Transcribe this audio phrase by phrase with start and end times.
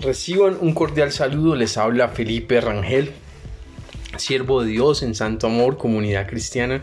[0.00, 3.12] Reciban un cordial saludo, les habla Felipe Rangel,
[4.16, 6.82] siervo de Dios en Santo Amor, comunidad cristiana.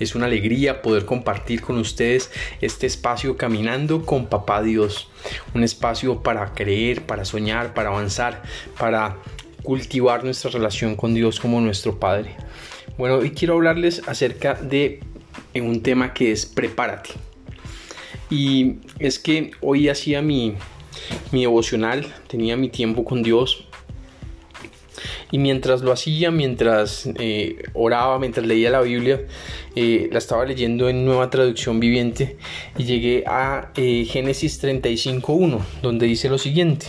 [0.00, 2.28] Es una alegría poder compartir con ustedes
[2.60, 5.08] este espacio caminando con Papá Dios.
[5.54, 8.42] Un espacio para creer, para soñar, para avanzar,
[8.76, 9.18] para
[9.62, 12.34] cultivar nuestra relación con Dios como nuestro Padre.
[12.98, 14.98] Bueno, hoy quiero hablarles acerca de
[15.54, 17.10] un tema que es prepárate.
[18.28, 20.56] Y es que hoy hacía mi
[21.32, 23.66] mi devocional, tenía mi tiempo con Dios.
[25.30, 29.22] Y mientras lo hacía, mientras eh, oraba, mientras leía la Biblia,
[29.74, 32.36] eh, la estaba leyendo en nueva traducción viviente
[32.78, 36.86] y llegué a eh, Génesis 35.1, donde dice lo siguiente.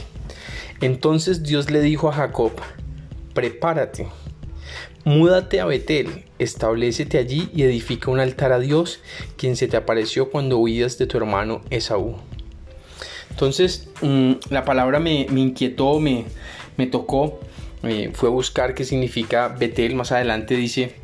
[0.81, 2.51] Entonces Dios le dijo a Jacob,
[3.33, 4.07] prepárate,
[5.03, 8.99] múdate a Betel, establecete allí y edifica un altar a Dios,
[9.37, 12.17] quien se te apareció cuando huías de tu hermano Esaú.
[13.37, 16.25] Entonces mm, la palabra me, inquietó, me,
[16.89, 17.39] tocó,
[17.83, 19.93] eh, fue buscar qué significa Betel.
[19.93, 20.95] Más adelante dice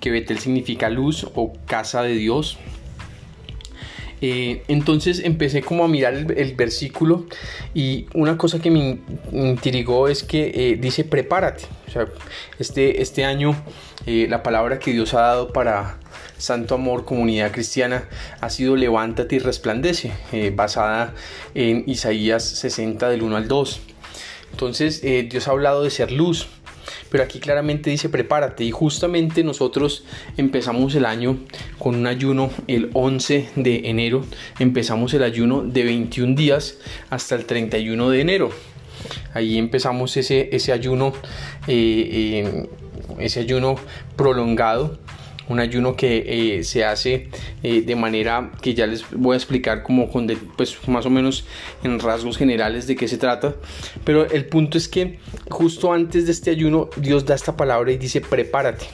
[0.00, 2.58] que Betel significa luz o casa de Dios.
[4.20, 7.26] Eh, entonces empecé como a mirar el, versículo
[7.74, 8.98] y una cosa que me
[9.32, 11.64] intrigó es que eh, dice prepárate.
[11.88, 12.06] O sea,
[12.60, 13.56] este, este año
[14.06, 15.98] la palabra que Dios ha dado para,
[16.40, 18.08] Santo Amor, comunidad cristiana,
[18.40, 21.14] ha sido Levántate y resplandece, eh, basada
[21.54, 23.80] en Isaías 60 del 1 al 2.
[24.50, 26.48] Entonces eh, Dios ha hablado de ser luz,
[27.10, 30.04] pero aquí claramente dice prepárate y justamente nosotros
[30.38, 31.38] empezamos el año
[31.78, 34.24] con un ayuno el 11 de enero,
[34.58, 36.78] empezamos el ayuno de 21 días
[37.10, 38.50] hasta el 31 de enero.
[39.34, 41.12] Ahí empezamos ese, ese ayuno,
[41.66, 42.66] eh,
[43.18, 43.76] ese ayuno
[44.16, 44.98] prolongado
[45.50, 47.28] un ayuno que eh, se hace
[47.62, 50.26] eh, de manera que ya les voy a explicar como con
[50.56, 51.44] pues más o menos
[51.82, 53.54] en rasgos generales de qué se trata.
[54.04, 55.18] Pero el punto es que
[55.50, 58.86] justo antes de este ayuno Dios da esta palabra y dice prepárate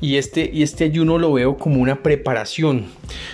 [0.00, 2.86] y este, y este ayuno lo veo como una preparación,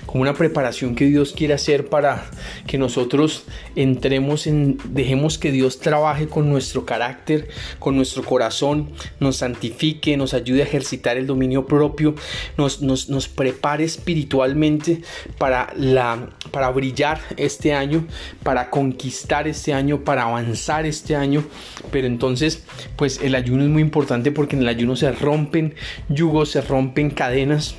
[0.05, 2.29] como una preparación que Dios quiere hacer para
[2.67, 3.45] que nosotros
[3.77, 8.91] entremos en, dejemos que Dios trabaje con nuestro carácter, con nuestro corazón,
[9.21, 12.15] nos santifique, nos ayude a ejercitar el dominio propio,
[12.57, 15.03] nos, nos, nos prepare espiritualmente
[15.39, 18.07] para, la, para brillar este año,
[18.43, 21.45] para conquistar este año, para avanzar este año.
[21.93, 22.65] Pero entonces,
[22.97, 25.75] pues el ayuno es muy importante porque en el ayuno se rompen
[26.09, 27.75] yugos, se rompen cadenas.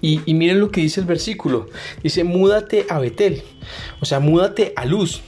[0.00, 1.68] Y, miren lo que dice el versículo.
[2.02, 3.42] Dice, múdate a Betel.
[4.00, 5.22] O sea, múdate a luz.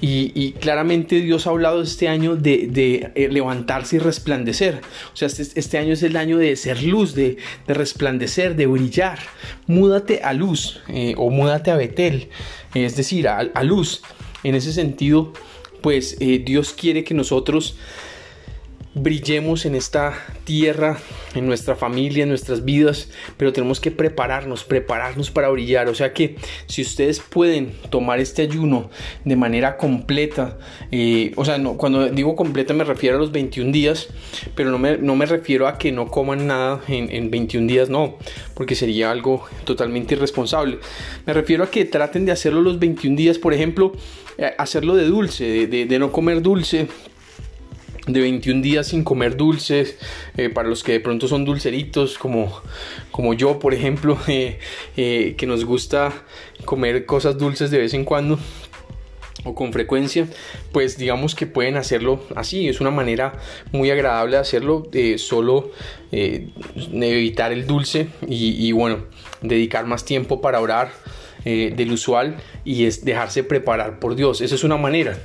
[0.00, 4.80] Y, claramente Dios ha hablado este año de, eh, levantarse y resplandecer.
[5.12, 9.18] O sea, este, este, año es el año de ser luz, de, resplandecer, de brillar.
[9.66, 12.30] Múdate a luz eh, o múdate a Betel.
[12.74, 14.02] Es decir, a, luz.
[14.44, 15.34] En ese sentido,
[15.82, 17.76] pues eh, Dios quiere que nosotros
[18.94, 20.14] brillemos en esta
[20.44, 20.98] tierra,
[21.34, 25.88] en nuestra familia, en nuestras vidas, pero tenemos que prepararnos, prepararnos para brillar.
[25.88, 26.36] O sea que
[26.66, 28.90] si ustedes pueden tomar este ayuno
[29.24, 30.58] de manera completa,
[30.90, 34.08] eh, o sea, cuando digo completa me refiero a los 21 días,
[34.56, 37.90] pero no me, no me refiero a que no coman nada en, en 21 días,
[37.90, 38.18] no,
[38.54, 40.78] porque sería algo totalmente irresponsable.
[41.26, 43.92] Me refiero a que traten de hacerlo los 21 días, por ejemplo,
[44.36, 46.88] eh, hacerlo de dulce, de no comer dulce
[48.06, 49.98] de 21 días sin comer dulces,
[50.36, 52.62] eh, para los que de pronto son dulceritos, como,
[53.10, 54.58] como yo, por ejemplo, eh,
[54.96, 56.12] eh, que nos gusta
[56.64, 58.38] comer cosas dulces de vez en cuando
[59.44, 60.26] o con frecuencia,
[60.70, 63.38] pues digamos que pueden hacerlo así, es una manera
[63.72, 65.70] muy agradable de hacerlo, solo
[66.12, 69.06] evitar el dulce y, bueno,
[69.40, 70.92] dedicar más tiempo para orar
[71.46, 75.18] del usual y es dejarse preparar por Dios, esa es una manera.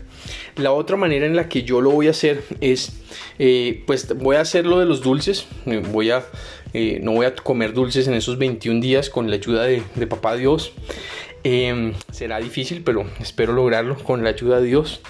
[0.57, 2.93] La otra manera en la que yo lo voy a hacer es,
[3.39, 6.25] eh, pues voy a hacer lo de los dulces, eh, voy a,
[6.73, 10.07] eh, no voy a comer dulces en esos 21 días con la ayuda de, de
[10.07, 10.71] Papá Dios.
[11.47, 15.01] Em, será difícil, pero espero lograrlo con la ayuda de Dios.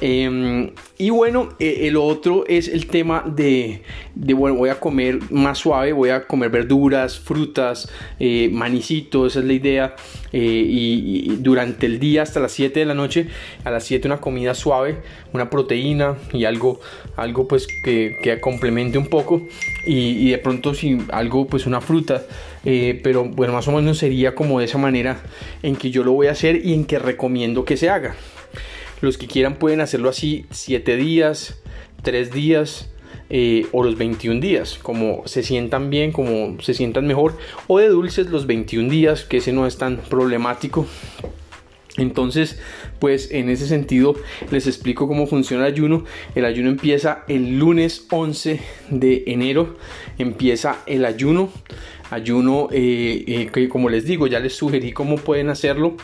[0.00, 3.82] Em, y bueno, eh, el otro es el tema de,
[4.16, 7.88] bueno, voy a comer más suave, voy a comer verduras, frutas,
[8.18, 9.96] eh, manicitos, esa es la idea.
[10.32, 13.28] Eh, y, durante el día hasta las 7 de la noche,
[13.62, 14.96] a las 7 una comida suave,
[15.32, 16.80] una proteína y algo,
[17.14, 19.46] algo pues que, que complemente un poco.
[19.86, 22.24] Y, de pronto si algo pues una fruta.
[23.02, 25.20] Pero bueno, más o menos sería como de esa manera
[25.62, 28.16] en que yo lo voy a hacer y en que recomiendo que se haga.
[29.00, 31.60] Los que quieran pueden hacerlo así 7 días,
[32.02, 32.90] 3 días
[33.30, 37.36] eh, o los 21 días, como se sientan bien, como se sientan mejor.
[37.68, 40.86] O de dulces los 21 días, que ese no es tan problemático.
[41.98, 42.58] Entonces,
[42.98, 44.16] pues en ese sentido
[44.50, 46.04] les explico cómo funciona el ayuno.
[46.34, 48.60] El ayuno empieza el lunes 11
[48.90, 49.76] de enero,
[50.18, 51.50] empieza el ayuno.
[52.10, 55.96] Ayuno eh, eh, que como les digo, ya les sugerí cómo pueden hacerlo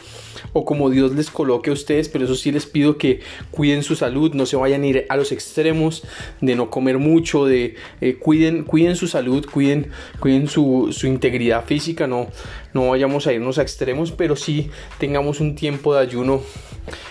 [0.52, 3.96] o como Dios les coloque a ustedes, pero eso sí les pido que cuiden su
[3.96, 6.02] salud, no se vayan a ir a los extremos
[6.40, 9.90] de no comer mucho, de eh, cuiden, cuiden su salud, cuiden,
[10.20, 12.28] cuiden su, su integridad física, no,
[12.74, 16.42] no vayamos a irnos a extremos, pero sí tengamos un tiempo de ayuno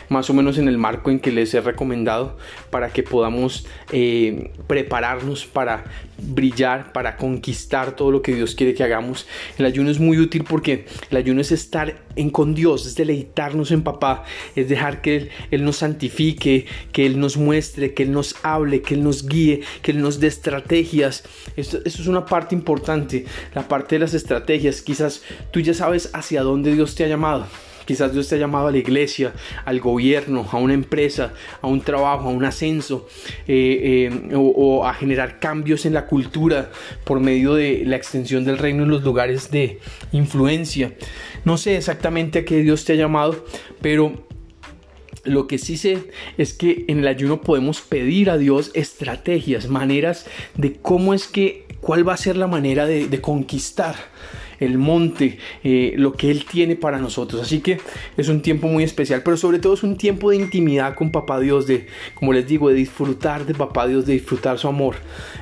[0.09, 2.37] más o menos en el marco en que les he recomendado
[2.69, 5.85] para que podamos eh, prepararnos para
[6.17, 9.25] brillar, para conquistar todo lo que Dios quiere que hagamos.
[9.57, 13.71] El ayuno es muy útil porque el ayuno es estar en con Dios, es deleitarnos
[13.71, 14.25] en papá,
[14.55, 18.95] es dejar que Él, nos santifique, que Él nos muestre, que Él nos hable, que
[18.95, 21.23] Él nos guíe, que Él nos dé estrategias.
[21.55, 23.25] Esto, esto es una parte importante,
[23.55, 24.81] la parte de las estrategias.
[24.81, 27.47] Quizás tú ya sabes hacia dónde Dios te ha llamado.
[27.85, 29.33] Quizás Dios te ha llamado a la iglesia,
[29.65, 33.07] al gobierno, a una empresa, a un trabajo, a un ascenso
[33.47, 36.71] eh, eh, o, a generar cambios en la cultura
[37.03, 39.79] por medio de la extensión del reino en los lugares de
[40.11, 40.93] influencia.
[41.45, 43.45] No sé exactamente a qué Dios te ha llamado,
[43.81, 44.27] pero
[45.23, 50.25] lo que sí sé es que en el ayuno podemos pedir a Dios estrategias, maneras
[50.55, 53.95] de cómo es que, cuál va a ser la manera de conquistar
[54.61, 57.41] el monte, eh, lo que Él tiene para nosotros.
[57.41, 57.79] Así que
[58.15, 61.39] es un tiempo muy especial, pero sobre todo es un tiempo de intimidad con Papá
[61.39, 64.95] Dios, de, como les digo, de disfrutar de Papá Dios, de disfrutar su amor.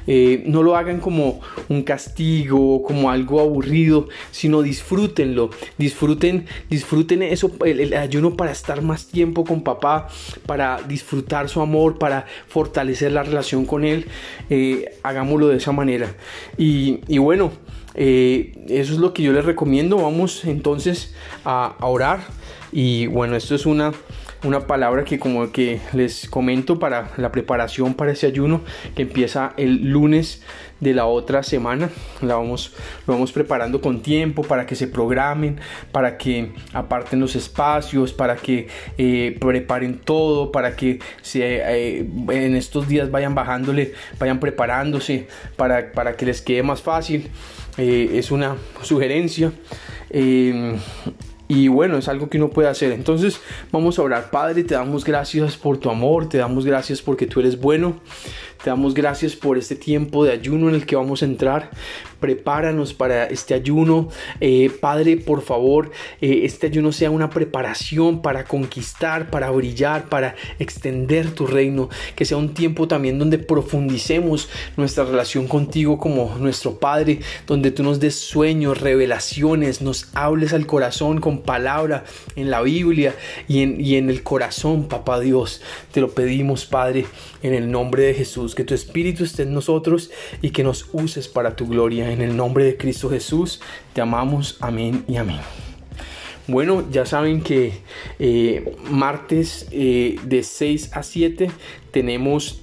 [0.07, 7.51] Eh, no lo hagan como un castigo, como algo aburrido, sino disfrútenlo, disfruten, disfruten eso,
[7.65, 10.07] el, ayuno para estar más tiempo con papá,
[10.45, 14.05] para disfrutar su amor, para fortalecer la relación con él.
[14.49, 16.15] Eh, hagámoslo de esa manera.
[16.57, 17.51] Y, y bueno,
[17.95, 19.97] eh, eso es lo que yo les recomiendo.
[19.97, 21.13] Vamos entonces
[21.45, 22.21] a, orar.
[22.71, 23.93] Y bueno, esto es una,
[24.43, 28.61] una palabra que como que les comento para la preparación para ese ayuno
[28.95, 30.43] que empieza el lunes
[30.79, 31.89] de la otra semana.
[32.21, 32.73] La vamos,
[33.07, 35.59] lo vamos preparando con tiempo para que se programen,
[35.91, 42.55] para que aparten los espacios, para que eh, preparen todo, para que se, eh, en
[42.55, 47.29] estos días vayan bajándole, vayan preparándose, para, para que les quede más fácil.
[47.79, 49.53] Eh, es una sugerencia.
[50.09, 50.77] Eh,
[51.47, 52.91] y bueno, es algo que uno puede hacer.
[52.91, 53.39] Entonces
[53.71, 54.29] vamos a orar.
[54.29, 57.99] Padre, te damos gracias por tu amor, te damos gracias porque tú eres bueno.
[58.63, 61.69] Te damos gracias por este tiempo de ayuno en el que vamos a entrar.
[62.19, 64.09] Prepáranos para este ayuno.
[64.41, 70.35] Eh, Padre, por favor, eh, este ayuno sea una preparación para conquistar, para brillar, para
[70.59, 71.87] extender tu reino.
[72.17, 77.81] Que sea un tiempo también donde profundicemos nuestra relación contigo como nuestro Padre, donde tú
[77.81, 82.03] nos des sueños, revelaciones, nos hables al corazón con palabra
[82.35, 83.15] en la Biblia
[83.47, 85.61] y en, y en el corazón, papá Dios.
[85.93, 87.05] Te lo pedimos, Padre,
[87.41, 90.11] en el nombre de Jesús que tu Espíritu esté en nosotros
[90.41, 92.11] y que nos uses para tu gloria.
[92.11, 93.61] En el nombre de Cristo Jesús,
[93.93, 94.57] te amamos.
[94.59, 95.39] Amén y amén.
[96.47, 97.73] Bueno, ya saben que
[98.17, 101.51] eh, martes eh, de 6 a 7
[101.91, 102.61] tenemos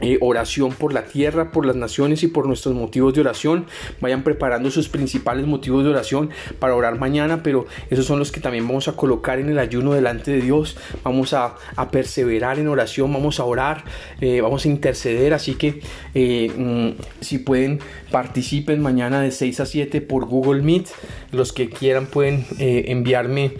[0.00, 3.66] eh, oración por la tierra, por las naciones y por nuestros motivos de oración.
[4.00, 6.30] Vayan preparando sus principales motivos de oración
[6.60, 9.92] para orar mañana, pero esos son los que también vamos a colocar en el ayuno
[9.94, 10.76] delante de Dios.
[11.02, 11.56] Vamos a,
[11.90, 13.84] perseverar en oración, vamos a orar,
[14.20, 15.34] eh, vamos a interceder.
[15.34, 15.80] Así que
[16.14, 17.80] eh, mm, si pueden,
[18.12, 20.88] participen mañana de 6 a 7 por Google Meet.
[21.32, 23.54] Los que quieran pueden enviarme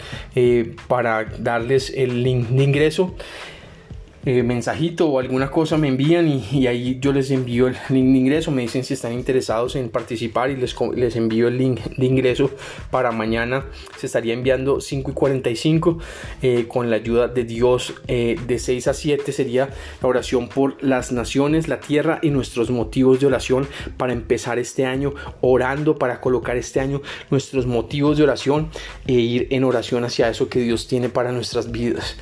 [0.86, 3.14] para darles el link de ingreso.
[4.26, 8.18] Eh, mensajito o alguna cosa me envían y, ahí yo les envío el link de
[8.18, 12.06] ingreso, me dicen si están interesados en participar y les, les envío el link de
[12.06, 12.50] ingreso
[12.90, 13.66] para mañana.
[13.96, 15.98] Se estaría enviando 5 y 45
[16.42, 19.70] eh, con la ayuda de Dios eh, de 6 a 7 sería
[20.02, 24.84] la oración por las naciones, la tierra y nuestros motivos de oración para empezar este
[24.84, 28.68] año orando para colocar este año nuestros motivos de oración
[29.06, 32.16] e ir en oración hacia eso que Dios tiene para nuestras vidas.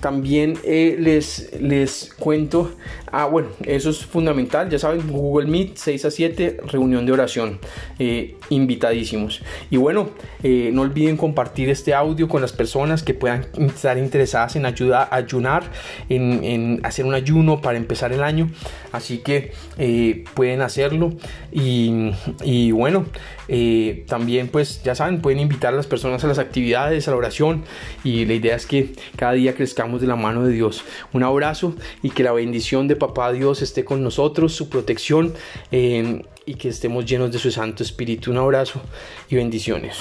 [0.00, 2.74] También eh, les, les cuento,
[3.12, 7.60] ah bueno, eso es fundamental, ya saben, Google Meet 6 a 7, reunión de oración,
[7.98, 9.42] eh, invitadísimos.
[9.70, 10.10] Y bueno,
[10.42, 15.08] eh, no olviden compartir este audio con las personas que puedan estar interesadas en ayudar
[15.10, 15.70] a ayunar,
[16.08, 18.50] en, en, hacer un ayuno para empezar el año.
[18.90, 19.52] Así que
[20.34, 21.12] pueden hacerlo.
[21.52, 22.10] Y,
[22.42, 23.06] y bueno,
[24.06, 27.64] también pues ya saben, pueden invitar a las personas a las actividades, a la oración.
[28.04, 30.84] Y la idea es que cada día crezca de la mano de Dios.
[31.12, 35.34] Un abrazo y que la bendición de Papá Dios esté con nosotros, su protección
[35.70, 38.30] eh, y que estemos llenos de su Santo Espíritu.
[38.30, 38.80] Un abrazo
[39.28, 39.96] y bendiciones.